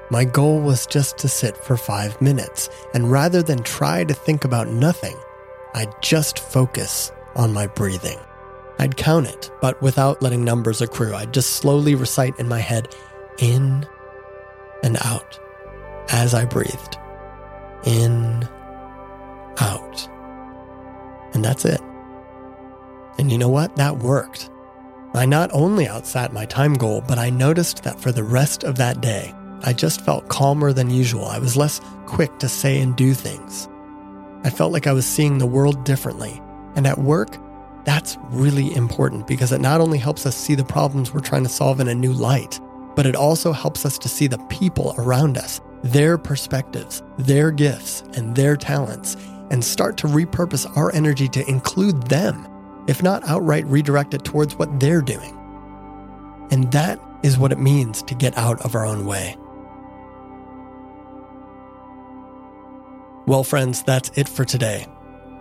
my 0.10 0.24
goal 0.24 0.62
was 0.62 0.86
just 0.86 1.18
to 1.20 1.28
sit 1.28 1.58
for 1.58 1.78
five 1.78 2.20
minutes, 2.22 2.70
and 2.94 3.12
rather 3.12 3.42
than 3.42 3.64
try 3.64 4.04
to 4.04 4.14
think 4.14 4.46
about 4.46 4.70
nothing, 4.70 5.18
I'd 5.74 5.94
just 6.02 6.40
focus 6.40 7.12
on 7.36 7.54
my 7.54 7.68
breathing. 7.68 8.18
I'd 8.80 8.98
count 8.98 9.28
it, 9.28 9.52
but 9.62 9.82
without 9.82 10.22
letting 10.22 10.44
numbers 10.44 10.82
accrue. 10.82 11.14
I'd 11.14 11.34
just 11.34 11.58
slowly 11.58 11.96
recite 11.96 12.38
in 12.40 12.48
my 12.48 12.60
head 12.60 12.96
in 13.40 13.88
and 14.84 14.98
out 15.04 15.40
as 16.10 16.34
I 16.34 16.46
breathed. 16.46 16.98
In, 17.86 18.48
out. 19.60 20.08
And 21.34 21.44
that's 21.44 21.66
it. 21.66 21.82
And 23.18 23.32
you 23.32 23.38
know 23.38 23.50
what? 23.50 23.76
That 23.76 23.98
worked. 23.98 24.50
I 25.14 25.26
not 25.26 25.50
only 25.54 25.86
outsat 25.86 26.32
my 26.32 26.46
time 26.46 26.76
goal, 26.76 27.04
but 27.08 27.18
I 27.18 27.30
noticed 27.30 27.84
that 27.84 28.00
for 28.00 28.12
the 28.12 28.24
rest 28.24 28.64
of 28.64 28.76
that 28.76 29.02
day, 29.02 29.34
I 29.64 29.74
just 29.74 30.02
felt 30.02 30.30
calmer 30.30 30.74
than 30.74 30.90
usual. 30.90 31.26
I 31.26 31.40
was 31.40 31.58
less 31.58 31.82
quick 32.06 32.38
to 32.40 32.50
say 32.50 32.80
and 32.80 32.96
do 32.96 33.14
things. 33.14 33.68
I 34.44 34.50
felt 34.50 34.72
like 34.72 34.88
I 34.88 34.94
was 34.94 35.06
seeing 35.06 35.38
the 35.38 35.48
world 35.48 35.84
differently. 35.84 36.42
And 36.76 36.86
at 36.86 37.00
work, 37.00 37.38
that's 37.86 38.18
really 38.30 38.74
important 38.76 39.28
because 39.28 39.52
it 39.52 39.62
not 39.62 39.82
only 39.82 39.98
helps 39.98 40.26
us 40.26 40.36
see 40.36 40.56
the 40.56 40.64
problems 40.64 41.14
we're 41.14 41.22
trying 41.22 41.44
to 41.44 41.50
solve 41.50 41.80
in 41.80 41.88
a 41.88 41.96
new 41.96 42.14
light, 42.14 42.60
but 42.96 43.06
it 43.06 43.16
also 43.16 43.52
helps 43.52 43.86
us 43.86 43.98
to 44.00 44.10
see 44.10 44.28
the 44.28 44.38
people 44.50 44.94
around 44.98 45.38
us, 45.38 45.62
their 45.84 46.18
perspectives, 46.18 47.02
their 47.18 47.52
gifts, 47.52 48.04
and 48.16 48.36
their 48.36 48.56
talents, 48.56 49.16
and 49.50 49.64
start 49.64 49.98
to 49.98 50.08
repurpose 50.08 50.66
our 50.78 50.94
energy 50.94 51.28
to 51.30 51.50
include 51.50 52.04
them, 52.08 52.48
if 52.88 53.02
not 53.02 53.28
outright 53.28 53.66
redirect 53.66 54.14
it 54.14 54.24
towards 54.24 54.56
what 54.56 54.80
they're 54.80 55.02
doing. 55.02 55.34
And 56.52 56.72
that 56.72 57.00
is 57.24 57.38
what 57.38 57.52
it 57.52 57.60
means 57.60 58.02
to 58.04 58.16
get 58.16 58.38
out 58.38 58.62
of 58.62 58.76
our 58.76 58.86
own 58.86 59.06
way. 59.06 59.36
Well, 63.28 63.44
friends, 63.44 63.84
that's 63.84 64.10
it 64.18 64.30
for 64.30 64.46
today. 64.46 64.88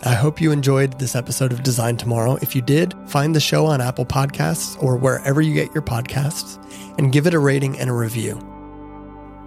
I 0.05 0.13
hope 0.13 0.41
you 0.41 0.51
enjoyed 0.51 0.99
this 0.99 1.15
episode 1.15 1.53
of 1.53 1.63
Design 1.63 1.97
Tomorrow. 1.97 2.37
If 2.43 2.57
you 2.57 2.61
did, 2.61 2.97
find 3.07 3.33
the 3.33 3.39
show 3.39 3.65
on 3.65 3.81
Apple 3.81 4.05
Podcasts 4.05 4.83
or 4.83 4.97
wherever 4.97 5.41
you 5.41 5.55
get 5.55 5.73
your 5.73 5.85
podcasts 5.85 6.59
and 6.99 7.13
give 7.13 7.29
it 7.29 7.35
a 7.35 7.39
rating 7.39 7.79
and 7.79 7.89
a 7.89 7.93
review. 7.93 8.41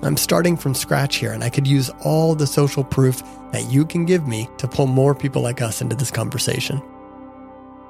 I'm 0.03 0.15
starting 0.15 0.55
from 0.55 0.73
scratch 0.73 1.17
here, 1.17 1.33
and 1.33 1.43
I 1.43 1.49
could 1.49 1.67
use 1.67 1.89
all 2.05 2.33
the 2.33 2.47
social 2.47 2.81
proof 2.81 3.21
that 3.51 3.69
you 3.69 3.85
can 3.85 4.05
give 4.05 4.25
me 4.25 4.47
to 4.57 4.69
pull 4.69 4.87
more 4.87 5.13
people 5.13 5.41
like 5.41 5.61
us 5.61 5.81
into 5.81 5.97
this 5.97 6.09
conversation. 6.09 6.81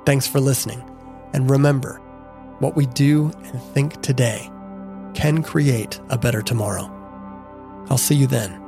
Thanks 0.03 0.25
for 0.25 0.39
listening. 0.39 0.83
And 1.31 1.47
remember, 1.47 1.97
what 2.57 2.75
we 2.75 2.87
do 2.87 3.31
and 3.43 3.61
think 3.61 4.01
today 4.01 4.49
can 5.13 5.43
create 5.43 5.99
a 6.09 6.17
better 6.17 6.41
tomorrow. 6.41 6.89
I'll 7.91 7.99
see 7.99 8.15
you 8.15 8.25
then. 8.25 8.58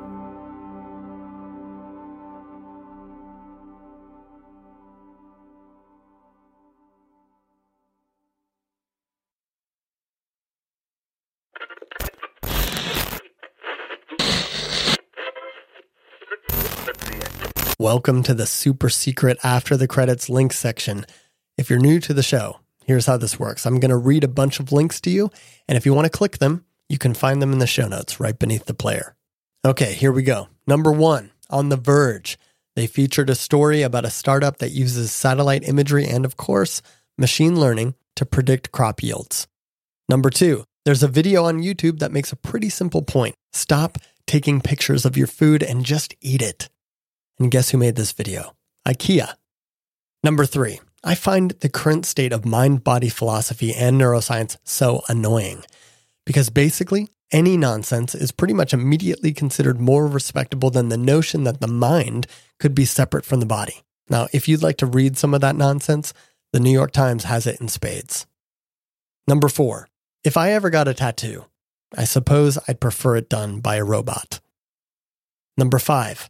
Welcome 17.81 18.21
to 18.23 18.35
the 18.35 18.45
super 18.45 18.89
secret 18.89 19.39
after 19.43 19.75
the 19.75 19.87
credits 19.87 20.29
link 20.29 20.53
section. 20.53 21.03
If 21.57 21.67
you're 21.71 21.79
new 21.79 21.99
to 22.01 22.13
the 22.13 22.21
show, 22.21 22.59
here's 22.85 23.07
how 23.07 23.17
this 23.17 23.39
works. 23.39 23.65
I'm 23.65 23.79
going 23.79 23.89
to 23.89 23.97
read 23.97 24.23
a 24.23 24.27
bunch 24.27 24.59
of 24.59 24.71
links 24.71 25.01
to 25.01 25.09
you, 25.09 25.31
and 25.67 25.75
if 25.75 25.83
you 25.83 25.91
want 25.95 26.05
to 26.05 26.15
click 26.15 26.37
them, 26.37 26.63
you 26.89 26.99
can 26.99 27.15
find 27.15 27.41
them 27.41 27.51
in 27.51 27.57
the 27.57 27.65
show 27.65 27.87
notes 27.87 28.19
right 28.19 28.37
beneath 28.37 28.65
the 28.65 28.75
player. 28.75 29.15
Okay, 29.65 29.93
here 29.93 30.11
we 30.11 30.21
go. 30.21 30.47
Number 30.67 30.91
one, 30.91 31.31
on 31.49 31.69
The 31.69 31.75
Verge, 31.75 32.37
they 32.75 32.85
featured 32.85 33.31
a 33.31 33.35
story 33.35 33.81
about 33.81 34.05
a 34.05 34.11
startup 34.11 34.57
that 34.57 34.69
uses 34.69 35.11
satellite 35.11 35.67
imagery 35.67 36.05
and, 36.05 36.23
of 36.23 36.37
course, 36.37 36.83
machine 37.17 37.59
learning 37.59 37.95
to 38.15 38.27
predict 38.27 38.71
crop 38.71 39.01
yields. 39.01 39.47
Number 40.07 40.29
two, 40.29 40.65
there's 40.85 41.01
a 41.01 41.07
video 41.07 41.45
on 41.45 41.63
YouTube 41.63 41.97
that 41.97 42.11
makes 42.11 42.31
a 42.31 42.35
pretty 42.35 42.69
simple 42.69 43.01
point. 43.01 43.33
Stop 43.53 43.97
taking 44.27 44.61
pictures 44.61 45.03
of 45.03 45.17
your 45.17 45.25
food 45.25 45.63
and 45.63 45.83
just 45.83 46.13
eat 46.21 46.43
it. 46.43 46.69
And 47.41 47.49
guess 47.49 47.71
who 47.71 47.79
made 47.79 47.95
this 47.95 48.11
video? 48.11 48.55
IKEA. 48.87 49.33
Number 50.23 50.45
three, 50.45 50.79
I 51.03 51.15
find 51.15 51.49
the 51.49 51.69
current 51.69 52.05
state 52.05 52.33
of 52.33 52.45
mind 52.45 52.83
body 52.83 53.09
philosophy 53.09 53.73
and 53.73 53.99
neuroscience 53.99 54.57
so 54.63 55.01
annoying 55.09 55.63
because 56.23 56.51
basically 56.51 57.09
any 57.31 57.57
nonsense 57.57 58.13
is 58.13 58.31
pretty 58.31 58.53
much 58.53 58.75
immediately 58.75 59.33
considered 59.33 59.81
more 59.81 60.05
respectable 60.05 60.69
than 60.69 60.89
the 60.89 60.99
notion 60.99 61.43
that 61.45 61.61
the 61.61 61.67
mind 61.67 62.27
could 62.59 62.75
be 62.75 62.85
separate 62.85 63.25
from 63.25 63.39
the 63.39 63.47
body. 63.47 63.81
Now, 64.07 64.27
if 64.31 64.47
you'd 64.47 64.61
like 64.61 64.77
to 64.77 64.85
read 64.85 65.17
some 65.17 65.33
of 65.33 65.41
that 65.41 65.55
nonsense, 65.55 66.13
the 66.53 66.59
New 66.59 66.69
York 66.69 66.91
Times 66.91 67.23
has 67.23 67.47
it 67.47 67.59
in 67.59 67.69
spades. 67.69 68.27
Number 69.27 69.47
four, 69.47 69.89
if 70.23 70.37
I 70.37 70.51
ever 70.51 70.69
got 70.69 70.87
a 70.87 70.93
tattoo, 70.93 71.45
I 71.97 72.03
suppose 72.03 72.59
I'd 72.67 72.79
prefer 72.79 73.15
it 73.15 73.29
done 73.29 73.61
by 73.61 73.77
a 73.77 73.83
robot. 73.83 74.39
Number 75.57 75.79
five, 75.79 76.29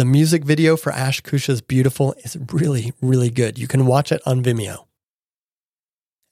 the 0.00 0.06
music 0.06 0.44
video 0.44 0.78
for 0.78 0.92
Ash 0.92 1.20
Koosha's 1.20 1.60
Beautiful 1.60 2.14
is 2.24 2.38
really, 2.50 2.94
really 3.02 3.28
good. 3.28 3.58
You 3.58 3.68
can 3.68 3.84
watch 3.84 4.10
it 4.10 4.22
on 4.24 4.42
Vimeo. 4.42 4.86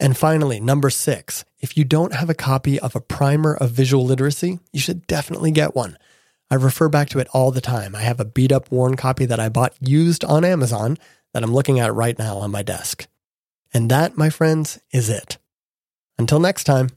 And 0.00 0.16
finally, 0.16 0.58
number 0.58 0.88
six, 0.88 1.44
if 1.60 1.76
you 1.76 1.84
don't 1.84 2.14
have 2.14 2.30
a 2.30 2.34
copy 2.34 2.80
of 2.80 2.96
a 2.96 3.00
primer 3.02 3.52
of 3.54 3.72
visual 3.72 4.06
literacy, 4.06 4.58
you 4.72 4.80
should 4.80 5.06
definitely 5.06 5.50
get 5.50 5.74
one. 5.74 5.98
I 6.50 6.54
refer 6.54 6.88
back 6.88 7.10
to 7.10 7.18
it 7.18 7.28
all 7.34 7.50
the 7.50 7.60
time. 7.60 7.94
I 7.94 8.00
have 8.00 8.20
a 8.20 8.24
beat 8.24 8.52
up, 8.52 8.72
worn 8.72 8.96
copy 8.96 9.26
that 9.26 9.38
I 9.38 9.50
bought 9.50 9.74
used 9.80 10.24
on 10.24 10.46
Amazon 10.46 10.96
that 11.34 11.42
I'm 11.42 11.52
looking 11.52 11.78
at 11.78 11.92
right 11.92 12.18
now 12.18 12.38
on 12.38 12.50
my 12.50 12.62
desk. 12.62 13.06
And 13.74 13.90
that, 13.90 14.16
my 14.16 14.30
friends, 14.30 14.78
is 14.92 15.10
it. 15.10 15.36
Until 16.18 16.40
next 16.40 16.64
time. 16.64 16.88